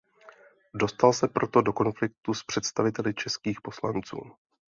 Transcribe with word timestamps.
Dostal 0.81 1.13
se 1.13 1.27
proto 1.27 1.61
do 1.61 1.73
konfliktu 1.73 2.33
s 2.33 2.43
představiteli 2.43 3.13
českých 3.13 3.61
poslanců. 3.61 4.17